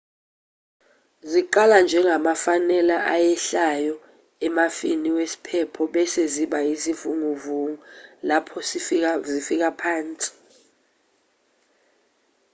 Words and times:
ziqala 1.31 1.77
njengamafanela 1.85 2.97
ayehlayo 3.13 3.95
emafwini 4.47 5.09
wesiphepho 5.17 5.81
bese 5.93 6.23
ziba 6.33 6.59
izivunguvungu 6.73 7.77
lapho 8.27 8.57
zifika 9.37 9.69
phansi 9.81 10.31